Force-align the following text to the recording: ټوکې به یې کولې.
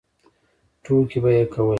ټوکې 0.83 1.19
به 1.23 1.29
یې 1.35 1.43
کولې. 1.53 1.69